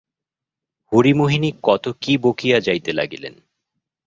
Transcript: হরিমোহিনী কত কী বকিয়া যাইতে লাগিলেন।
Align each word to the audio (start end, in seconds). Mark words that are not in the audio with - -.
হরিমোহিনী 0.91 1.49
কত 1.63 1.83
কী 2.01 2.13
বকিয়া 2.17 2.57
যাইতে 2.59 2.91
লাগিলেন। 2.93 3.33